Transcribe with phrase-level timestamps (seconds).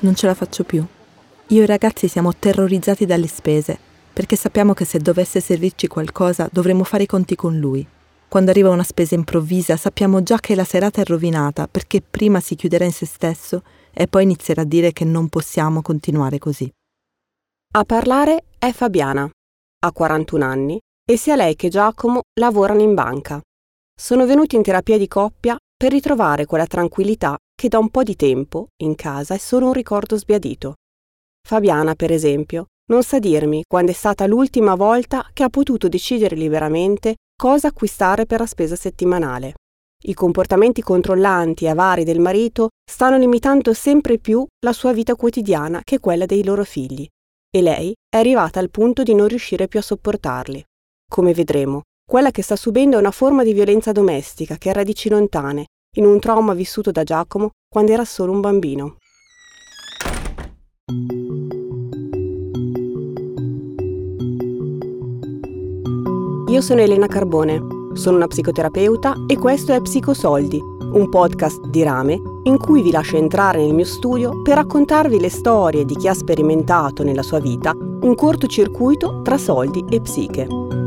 [0.00, 0.84] Non ce la faccio più.
[1.48, 3.78] Io e i ragazzi siamo terrorizzati dalle spese,
[4.12, 7.86] perché sappiamo che se dovesse servirci qualcosa dovremo fare i conti con lui.
[8.28, 12.56] Quando arriva una spesa improvvisa sappiamo già che la serata è rovinata perché prima si
[12.56, 13.62] chiuderà in se stesso
[13.92, 16.70] e poi inizierà a dire che non possiamo continuare così.
[17.76, 19.28] A parlare è Fabiana,
[19.80, 23.40] ha 41 anni e sia lei che Giacomo lavorano in banca.
[23.96, 28.16] Sono venuti in terapia di coppia per ritrovare quella tranquillità che da un po' di
[28.16, 30.74] tempo, in casa, è solo un ricordo sbiadito.
[31.46, 36.36] Fabiana, per esempio, non sa dirmi quando è stata l'ultima volta che ha potuto decidere
[36.36, 39.54] liberamente cosa acquistare per la spesa settimanale.
[40.06, 45.80] I comportamenti controllanti e avari del marito stanno limitando sempre più la sua vita quotidiana
[45.82, 47.08] che quella dei loro figli
[47.54, 50.64] e lei è arrivata al punto di non riuscire più a sopportarli.
[51.08, 55.08] Come vedremo, quella che sta subendo è una forma di violenza domestica che ha radici
[55.08, 58.96] lontane, in un trauma vissuto da Giacomo quando era solo un bambino.
[66.48, 67.60] Io sono Elena Carbone,
[67.94, 73.16] sono una psicoterapeuta e questo è Psicosoldi, un podcast di rame in cui vi lascio
[73.16, 77.72] entrare nel mio studio per raccontarvi le storie di chi ha sperimentato nella sua vita
[77.72, 80.83] un cortocircuito tra soldi e psiche.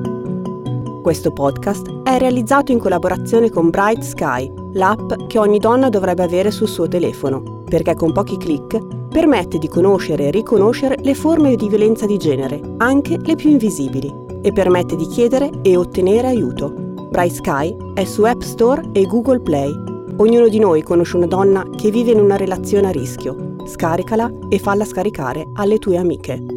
[1.07, 6.51] Questo podcast è realizzato in collaborazione con Bright Sky, l'app che ogni donna dovrebbe avere
[6.51, 11.69] sul suo telefono, perché con pochi clic permette di conoscere e riconoscere le forme di
[11.69, 16.73] violenza di genere, anche le più invisibili e permette di chiedere e ottenere aiuto.
[17.09, 19.71] Bright Sky è su App Store e Google Play.
[20.17, 23.55] Ognuno di noi conosce una donna che vive in una relazione a rischio.
[23.65, 26.56] Scaricala e falla scaricare alle tue amiche.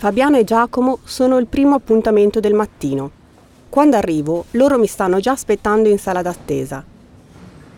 [0.00, 3.10] Fabiana e Giacomo sono il primo appuntamento del mattino.
[3.68, 6.84] Quando arrivo, loro mi stanno già aspettando in sala d'attesa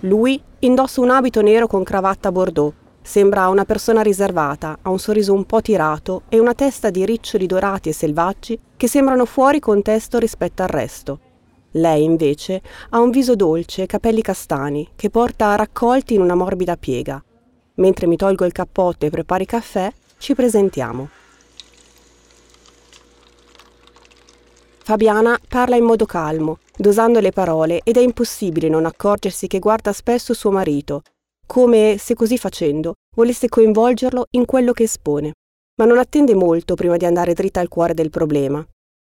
[0.04, 2.72] lui indossa un abito nero con cravatta bordeaux.
[3.02, 7.46] Sembra una persona riservata, ha un sorriso un po' tirato e una testa di riccioli
[7.46, 11.18] dorati e selvaggi che sembrano fuori contesto rispetto al resto.
[11.72, 16.76] Lei, invece, ha un viso dolce e capelli castani che porta raccolti in una morbida
[16.76, 17.22] piega.
[17.74, 21.08] Mentre mi tolgo il cappotto e preparo il caffè, ci presentiamo.
[24.84, 29.92] Fabiana parla in modo calmo, dosando le parole ed è impossibile non accorgersi che guarda
[29.92, 31.02] spesso suo marito,
[31.46, 35.34] come se così facendo volesse coinvolgerlo in quello che espone.
[35.76, 38.64] Ma non attende molto prima di andare dritta al cuore del problema.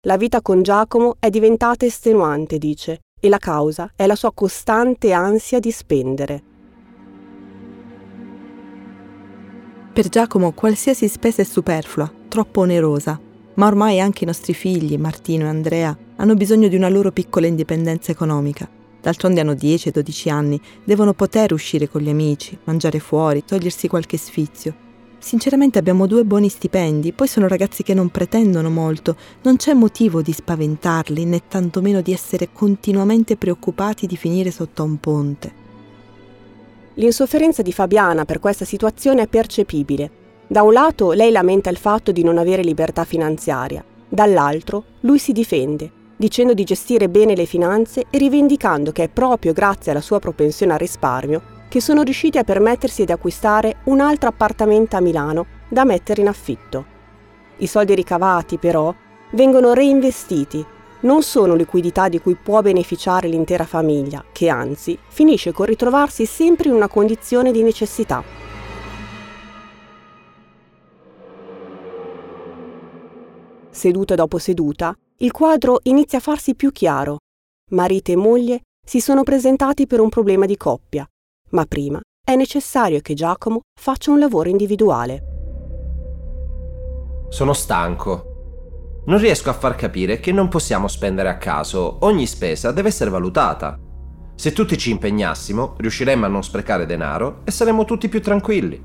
[0.06, 5.14] La vita con Giacomo è diventata estenuante, dice, e la causa è la sua costante
[5.14, 6.44] ansia di spendere.
[9.92, 13.20] Per Giacomo qualsiasi spesa è superflua, troppo onerosa,
[13.56, 17.48] ma ormai anche i nostri figli, Martino e Andrea, hanno bisogno di una loro piccola
[17.48, 18.70] indipendenza economica.
[19.02, 24.84] D'altronde hanno 10-12 anni, devono poter uscire con gli amici, mangiare fuori, togliersi qualche sfizio.
[25.20, 30.22] Sinceramente abbiamo due buoni stipendi, poi sono ragazzi che non pretendono molto, non c'è motivo
[30.22, 35.64] di spaventarli né tantomeno di essere continuamente preoccupati di finire sotto un ponte.
[36.96, 40.25] L'insofferenza di Fabiana per questa situazione è percepibile.
[40.47, 45.31] Da un lato lei lamenta il fatto di non avere libertà finanziaria, dall'altro lui si
[45.31, 50.19] difende, dicendo di gestire bene le finanze e rivendicando che è proprio grazie alla sua
[50.19, 55.45] propensione al risparmio che sono riusciti a permettersi di acquistare un altro appartamento a Milano
[55.67, 56.85] da mettere in affitto.
[57.57, 58.94] I soldi ricavati, però,
[59.31, 60.63] vengono reinvestiti,
[61.01, 66.69] non sono liquidità di cui può beneficiare l'intera famiglia, che anzi finisce con ritrovarsi sempre
[66.69, 68.44] in una condizione di necessità.
[73.75, 77.18] Seduta dopo seduta, il quadro inizia a farsi più chiaro.
[77.72, 81.06] Marito e moglie si sono presentati per un problema di coppia,
[81.50, 85.24] ma prima è necessario che Giacomo faccia un lavoro individuale.
[87.27, 89.01] Sono stanco.
[89.07, 93.10] Non riesco a far capire che non possiamo spendere a caso, ogni spesa deve essere
[93.10, 93.77] valutata.
[94.36, 98.81] Se tutti ci impegnassimo, riusciremmo a non sprecare denaro e saremmo tutti più tranquilli.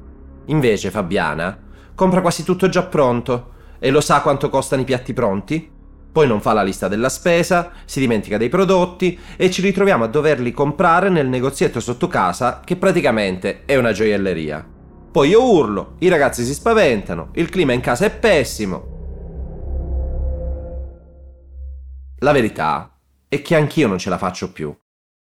[0.46, 1.56] Invece Fabiana
[1.94, 3.49] compra quasi tutto già pronto
[3.80, 5.78] e lo sa quanto costano i piatti pronti?
[6.12, 10.08] Poi non fa la lista della spesa, si dimentica dei prodotti e ci ritroviamo a
[10.08, 14.66] doverli comprare nel negozietto sotto casa che praticamente è una gioielleria.
[15.10, 18.98] Poi io urlo, i ragazzi si spaventano, il clima in casa è pessimo.
[22.18, 22.98] La verità
[23.28, 24.76] è che anch'io non ce la faccio più.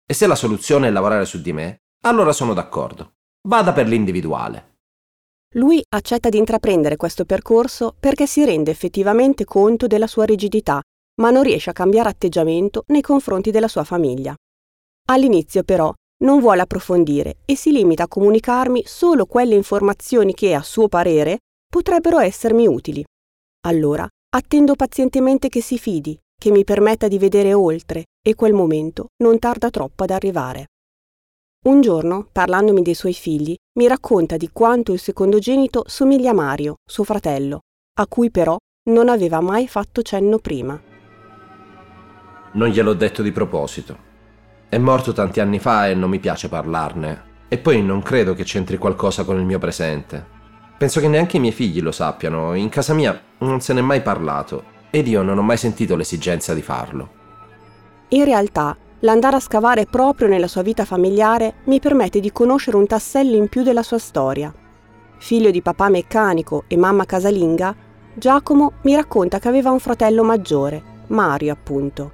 [0.06, 3.13] E se la soluzione è lavorare su di me, allora sono d'accordo.
[3.48, 4.71] Vada per l'individuale.
[5.56, 10.81] Lui accetta di intraprendere questo percorso perché si rende effettivamente conto della sua rigidità,
[11.21, 14.33] ma non riesce a cambiare atteggiamento nei confronti della sua famiglia.
[15.09, 15.94] All'inizio però
[16.24, 21.39] non vuole approfondire e si limita a comunicarmi solo quelle informazioni che, a suo parere,
[21.69, 23.03] potrebbero essermi utili.
[23.68, 29.07] Allora attendo pazientemente che si fidi, che mi permetta di vedere oltre e quel momento
[29.21, 30.68] non tarda troppo ad arrivare.
[31.63, 36.78] Un giorno, parlandomi dei suoi figli, mi racconta di quanto il secondogenito somiglia a Mario,
[36.84, 37.60] suo fratello,
[38.00, 38.58] a cui però
[38.90, 40.81] non aveva mai fatto cenno prima.
[42.54, 43.96] Non gliel'ho detto di proposito.
[44.68, 47.30] È morto tanti anni fa e non mi piace parlarne.
[47.48, 50.25] E poi non credo che c'entri qualcosa con il mio presente.
[50.80, 54.02] Penso che neanche i miei figli lo sappiano, in casa mia non se n'è mai
[54.02, 57.10] parlato ed io non ho mai sentito l'esigenza di farlo.
[58.10, 62.88] In realtà, l'andare a scavare proprio nella sua vita familiare mi permette di conoscere un
[62.88, 64.53] tassello in più della sua storia.
[65.18, 67.75] Figlio di papà meccanico e mamma casalinga,
[68.13, 72.12] Giacomo mi racconta che aveva un fratello maggiore, Mario appunto.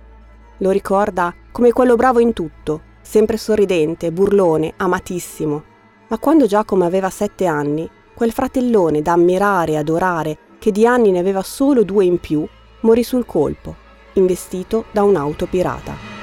[0.57, 5.63] Lo ricorda come quello bravo in tutto, sempre sorridente, burlone, amatissimo.
[6.07, 11.11] Ma quando Giacomo aveva sette anni, quel fratellone da ammirare e adorare, che di anni
[11.11, 12.45] ne aveva solo due in più,
[12.81, 13.75] morì sul colpo,
[14.13, 16.16] investito da un'auto pirata.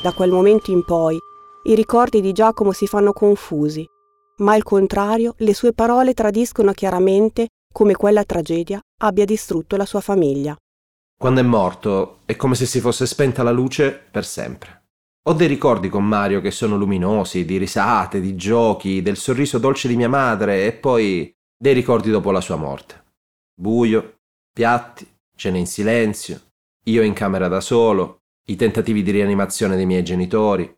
[0.00, 1.18] Da quel momento in poi
[1.64, 3.84] i ricordi di Giacomo si fanno confusi,
[4.38, 10.00] ma al contrario le sue parole tradiscono chiaramente come quella tragedia abbia distrutto la sua
[10.00, 10.56] famiglia.
[11.18, 14.84] Quando è morto è come se si fosse spenta la luce per sempre.
[15.28, 19.88] Ho dei ricordi con Mario che sono luminosi, di risate, di giochi, del sorriso dolce
[19.88, 23.04] di mia madre e poi dei ricordi dopo la sua morte.
[23.52, 24.20] Buio,
[24.52, 26.40] piatti, cene in silenzio,
[26.84, 28.17] io in camera da solo,
[28.50, 30.76] i tentativi di rianimazione dei miei genitori.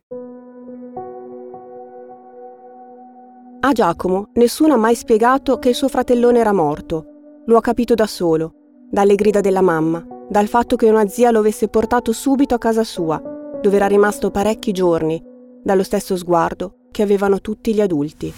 [3.61, 7.05] A Giacomo nessuno ha mai spiegato che il suo fratellone era morto.
[7.45, 8.53] Lo ha capito da solo,
[8.89, 12.83] dalle grida della mamma, dal fatto che una zia lo avesse portato subito a casa
[12.83, 13.21] sua
[13.61, 15.23] dove era rimasto parecchi giorni,
[15.63, 18.33] dallo stesso sguardo che avevano tutti gli adulti.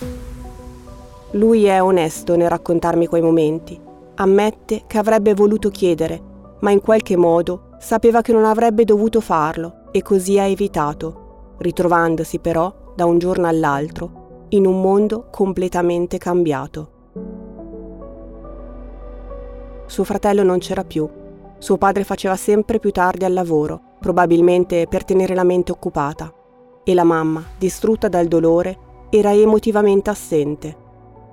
[1.32, 3.80] Lui è onesto nel raccontarmi quei momenti,
[4.16, 6.22] ammette che avrebbe voluto chiedere,
[6.60, 12.40] ma in qualche modo sapeva che non avrebbe dovuto farlo e così ha evitato, ritrovandosi
[12.40, 16.92] però da un giorno all'altro in un mondo completamente cambiato.
[19.86, 21.10] Suo fratello non c'era più,
[21.58, 26.34] suo padre faceva sempre più tardi al lavoro probabilmente per tenere la mente occupata,
[26.86, 30.78] e la mamma, distrutta dal dolore, era emotivamente assente.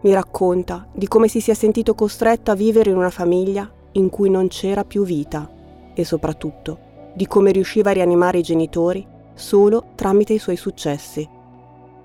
[0.03, 4.31] Mi racconta di come si sia sentito costretto a vivere in una famiglia in cui
[4.31, 5.59] non c'era più vita
[6.01, 11.29] e soprattutto di come riusciva a rianimare i genitori solo tramite i suoi successi.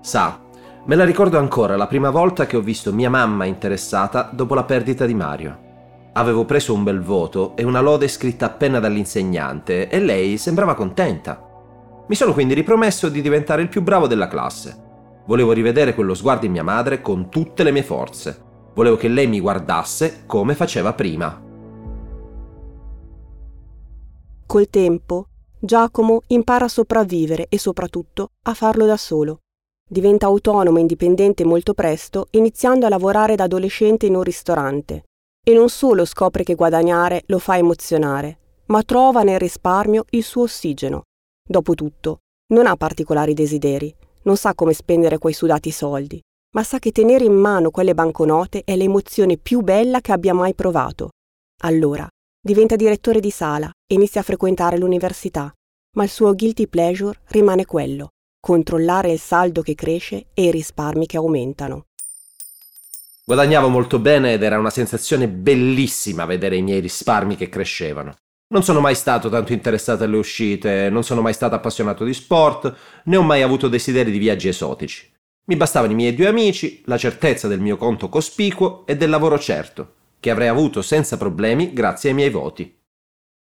[0.00, 0.40] Sa,
[0.84, 4.64] me la ricordo ancora la prima volta che ho visto mia mamma interessata dopo la
[4.64, 5.64] perdita di Mario.
[6.12, 11.42] Avevo preso un bel voto e una lode scritta appena dall'insegnante e lei sembrava contenta.
[12.08, 14.84] Mi sono quindi ripromesso di diventare il più bravo della classe.
[15.26, 18.44] Volevo rivedere quello sguardo in mia madre con tutte le mie forze.
[18.74, 21.45] Volevo che lei mi guardasse come faceva prima.
[24.46, 25.26] Col tempo,
[25.58, 29.40] Giacomo impara a sopravvivere e soprattutto a farlo da solo.
[29.88, 35.06] Diventa autonomo e indipendente molto presto, iniziando a lavorare da adolescente in un ristorante.
[35.44, 40.42] E non solo scopre che guadagnare lo fa emozionare, ma trova nel risparmio il suo
[40.42, 41.02] ossigeno.
[41.44, 42.18] Dopotutto,
[42.52, 46.20] non ha particolari desideri, non sa come spendere quei sudati soldi,
[46.54, 50.54] ma sa che tenere in mano quelle banconote è l'emozione più bella che abbia mai
[50.54, 51.10] provato.
[51.62, 52.08] Allora,
[52.46, 55.52] diventa direttore di sala e inizia a frequentare l'università,
[55.96, 61.06] ma il suo guilty pleasure rimane quello, controllare il saldo che cresce e i risparmi
[61.06, 61.86] che aumentano.
[63.24, 68.14] Guadagnavo molto bene ed era una sensazione bellissima vedere i miei risparmi che crescevano.
[68.50, 72.72] Non sono mai stato tanto interessato alle uscite, non sono mai stato appassionato di sport,
[73.06, 75.12] né ho mai avuto desideri di viaggi esotici.
[75.46, 79.36] Mi bastavano i miei due amici, la certezza del mio conto cospicuo e del lavoro
[79.36, 79.95] certo,
[80.26, 82.82] che avrei avuto senza problemi grazie ai miei voti.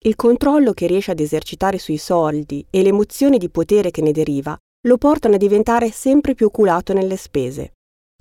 [0.05, 4.57] Il controllo che riesce ad esercitare sui soldi e l'emozione di potere che ne deriva
[4.87, 7.73] lo portano a diventare sempre più oculato nelle spese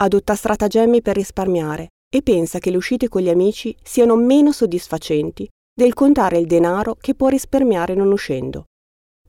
[0.02, 5.48] adotta stratagemmi per risparmiare e pensa che le uscite con gli amici siano meno soddisfacenti
[5.74, 8.66] del contare il denaro che può risparmiare non uscendo.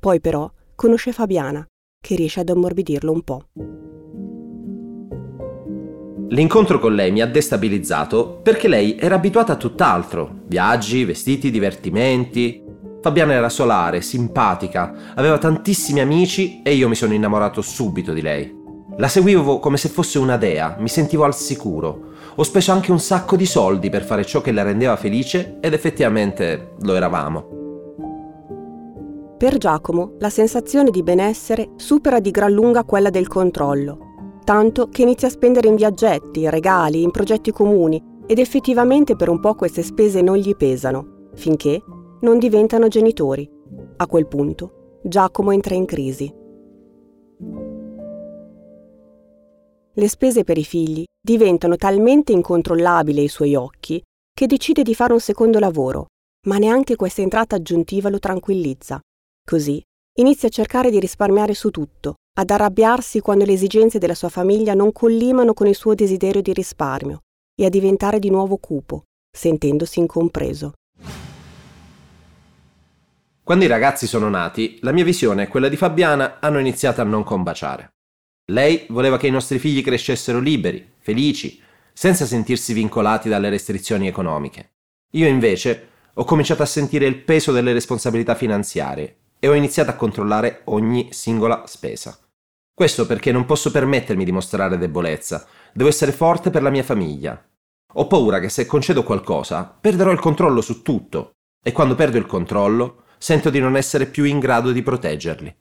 [0.00, 1.64] Poi però conosce Fabiana,
[2.02, 3.91] che riesce ad ammorbidirlo un po'.
[6.32, 12.64] L'incontro con lei mi ha destabilizzato perché lei era abituata a tutt'altro, viaggi, vestiti, divertimenti.
[13.02, 18.60] Fabiana era solare, simpatica, aveva tantissimi amici e io mi sono innamorato subito di lei.
[18.96, 22.12] La seguivo come se fosse una dea, mi sentivo al sicuro.
[22.36, 25.74] Ho speso anche un sacco di soldi per fare ciò che la rendeva felice ed
[25.74, 27.60] effettivamente lo eravamo.
[29.36, 34.12] Per Giacomo la sensazione di benessere supera di gran lunga quella del controllo,
[34.44, 39.40] tanto che inizia a spendere in viaggetti, regali, in progetti comuni ed effettivamente per un
[39.40, 41.82] po' queste spese non gli pesano, finché
[42.20, 43.49] non diventano genitori.
[43.96, 46.32] A quel punto Giacomo entra in crisi.
[49.94, 55.12] Le spese per i figli diventano talmente incontrollabili ai suoi occhi che decide di fare
[55.12, 56.06] un secondo lavoro,
[56.46, 59.00] ma neanche questa entrata aggiuntiva lo tranquillizza.
[59.44, 59.82] Così
[60.18, 64.72] inizia a cercare di risparmiare su tutto, ad arrabbiarsi quando le esigenze della sua famiglia
[64.72, 67.20] non collimano con il suo desiderio di risparmio
[67.54, 70.72] e a diventare di nuovo cupo, sentendosi incompreso.
[73.44, 77.04] Quando i ragazzi sono nati, la mia visione e quella di Fabiana hanno iniziato a
[77.04, 77.90] non combaciare.
[78.46, 81.60] Lei voleva che i nostri figli crescessero liberi, felici,
[81.92, 84.70] senza sentirsi vincolati dalle restrizioni economiche.
[85.12, 89.94] Io invece ho cominciato a sentire il peso delle responsabilità finanziarie e ho iniziato a
[89.94, 92.16] controllare ogni singola spesa.
[92.72, 97.44] Questo perché non posso permettermi di mostrare debolezza, devo essere forte per la mia famiglia.
[97.94, 102.26] Ho paura che se concedo qualcosa, perderò il controllo su tutto e quando perdo il
[102.26, 105.56] controllo, sento di non essere più in grado di proteggerli.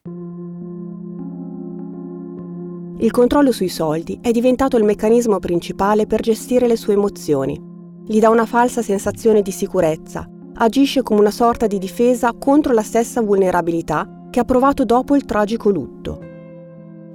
[2.99, 7.59] Il controllo sui soldi è diventato il meccanismo principale per gestire le sue emozioni.
[8.05, 10.29] Gli dà una falsa sensazione di sicurezza
[10.63, 15.25] agisce come una sorta di difesa contro la stessa vulnerabilità che ha provato dopo il
[15.25, 16.19] tragico lutto.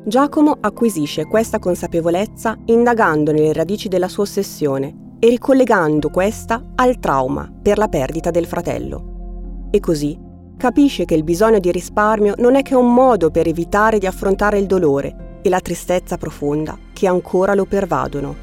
[0.05, 7.51] Giacomo acquisisce questa consapevolezza indagando nelle radici della sua ossessione e ricollegando questa al trauma
[7.63, 9.69] per la perdita del fratello.
[9.71, 10.19] E così
[10.57, 14.59] capisce che il bisogno di risparmio non è che un modo per evitare di affrontare
[14.59, 18.35] il dolore e la tristezza profonda che ancora lo pervadono.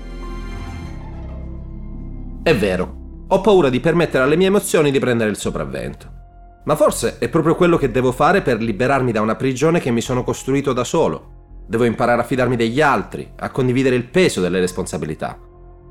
[2.41, 6.21] È vero, ho paura di permettere alle mie emozioni di prendere il sopravvento.
[6.65, 10.01] Ma forse è proprio quello che devo fare per liberarmi da una prigione che mi
[10.01, 11.63] sono costruito da solo.
[11.67, 15.37] Devo imparare a fidarmi degli altri, a condividere il peso delle responsabilità.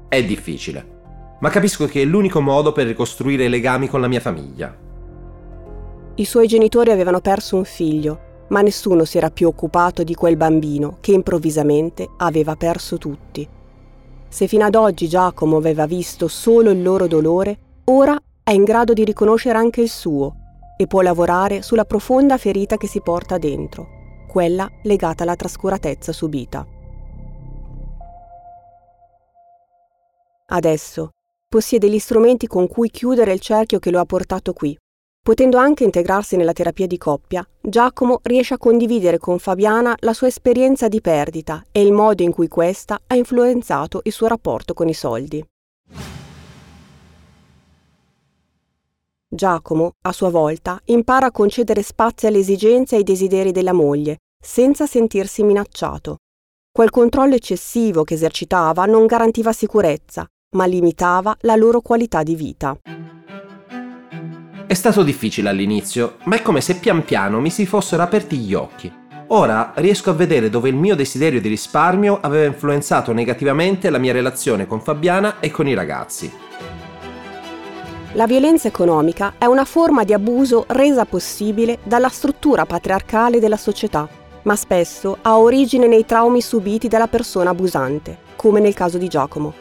[0.09, 1.01] È difficile,
[1.41, 4.75] ma capisco che è l'unico modo per ricostruire i legami con la mia famiglia.
[6.15, 10.37] I suoi genitori avevano perso un figlio, ma nessuno si era più occupato di quel
[10.37, 13.49] bambino che improvvisamente aveva perso tutti.
[14.33, 18.95] Se fino ad oggi Giacomo aveva visto solo il loro dolore, ora è in grado
[18.95, 20.37] di riconoscere anche il suo
[20.79, 23.87] e può lavorare sulla profonda ferita che si porta dentro,
[24.27, 26.67] quella legata alla trascuratezza subita.
[30.47, 31.11] Adesso
[31.47, 34.75] possiede gli strumenti con cui chiudere il cerchio che lo ha portato qui
[35.25, 40.27] Potendo anche integrarsi nella terapia di coppia, Giacomo riesce a condividere con Fabiana la sua
[40.27, 44.89] esperienza di perdita e il modo in cui questa ha influenzato il suo rapporto con
[44.89, 45.41] i soldi.
[49.29, 54.23] Giacomo, a sua volta, impara a concedere spazio alle esigenze e ai desideri della moglie,
[54.43, 56.17] senza sentirsi minacciato.
[56.73, 60.27] Quel controllo eccessivo che esercitava non garantiva sicurezza,
[60.57, 62.77] ma limitava la loro qualità di vita.
[64.73, 68.55] È stato difficile all'inizio, ma è come se pian piano mi si fossero aperti gli
[68.55, 68.91] occhi.
[69.27, 74.15] Ora riesco a vedere dove il mio desiderio di risparmio aveva influenzato negativamente la mia
[74.15, 76.33] relazione con Fabiana e con i ragazzi.
[78.13, 84.09] La violenza economica è una forma di abuso resa possibile dalla struttura patriarcale della società,
[84.45, 89.53] ma spesso ha origine nei traumi subiti dalla persona abusante, come nel caso di Giacomo.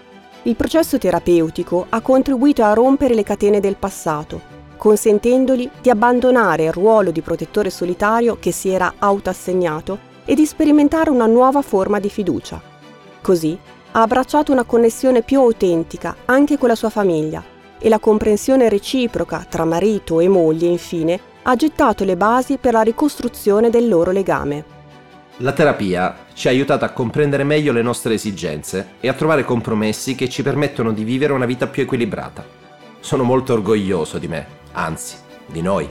[0.43, 6.71] Il processo terapeutico ha contribuito a rompere le catene del passato consentendogli di abbandonare il
[6.71, 12.09] ruolo di protettore solitario che si era autoassegnato e di sperimentare una nuova forma di
[12.09, 12.59] fiducia.
[13.21, 13.55] Così
[13.91, 17.43] ha abbracciato una connessione più autentica anche con la sua famiglia
[17.77, 22.81] e la comprensione reciproca tra marito e moglie, infine, ha gettato le basi per la
[22.81, 24.65] ricostruzione del loro legame.
[25.38, 30.15] La terapia ci ha aiutato a comprendere meglio le nostre esigenze e a trovare compromessi
[30.15, 32.43] che ci permettono di vivere una vita più equilibrata.
[33.00, 35.15] Sono molto orgoglioso di me anzi,
[35.47, 35.87] di noi.